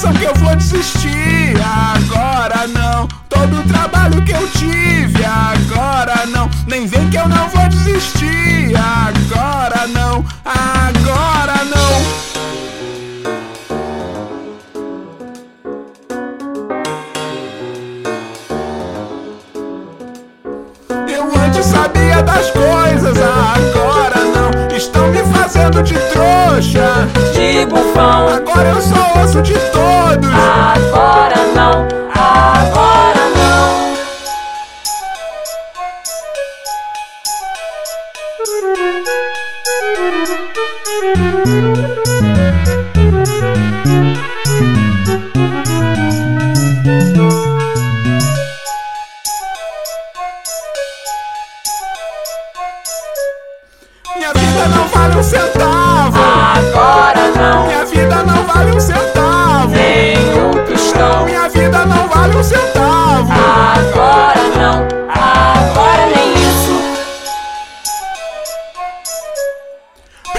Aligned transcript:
pensam 0.00 0.12
que 0.14 0.24
eu 0.24 0.34
vou 0.36 0.56
desistir. 0.56 1.54
Agora 1.62 2.66
não, 2.68 3.06
todo 3.28 3.60
o 3.60 3.62
trabalho 3.64 4.22
que 4.24 4.32
eu 4.32 4.48
tive. 4.52 5.22
Agora 5.24 6.24
não, 6.26 6.48
nem 6.66 6.86
vem 6.86 7.10
que 7.10 7.18
eu 7.18 7.28
não 7.28 7.48
vou 7.50 7.68
desistir. 7.68 8.72
Agora 8.76 9.86
não, 9.88 10.24
agora 10.44 11.64
não. 11.66 12.00
Eu 21.06 21.44
antes 21.44 21.66
sabia 21.66 22.22
das 22.22 22.50
coisas, 22.50 23.18
agora 23.18 24.20
não. 24.24 24.74
Estão 24.74 25.08
me 25.08 25.22
fazendo 25.24 25.82
de 25.82 25.94
trouxa. 25.94 27.06
De 27.34 27.66
bufão, 27.66 28.19
Minha 54.16 54.32
vida 54.32 54.68
não 54.68 54.88
vale 54.88 55.16
um 55.16 55.22
centavo. 55.22 55.69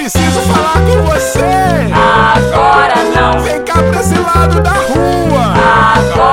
Preciso 0.00 0.40
falar 0.40 0.80
com 0.80 1.02
você. 1.10 1.44
Agora 1.92 3.04
não, 3.14 3.38
Vem 3.42 3.62
cá 3.62 3.74
pra 3.82 4.00
esse 4.00 4.14
lado 4.14 4.62
da 4.62 4.70
rua. 4.70 5.52
agora 5.94 6.29